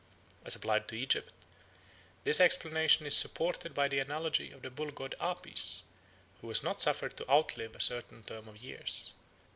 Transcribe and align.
As 0.45 0.55
applied 0.55 0.87
to 0.87 0.95
Egypt, 0.97 1.31
this 2.23 2.39
explanation 2.39 3.05
is 3.05 3.15
supported 3.15 3.75
by 3.75 3.87
the 3.87 3.99
analogy 3.99 4.49
of 4.49 4.63
the 4.63 4.71
bull 4.71 4.89
god 4.89 5.13
Apis, 5.21 5.83
who 6.41 6.47
was 6.47 6.63
not 6.63 6.81
suffered 6.81 7.15
to 7.17 7.29
outlive 7.29 7.75
a 7.75 7.79
certain 7.79 8.23
term 8.23 8.47
of 8.47 8.57
years. 8.57 9.13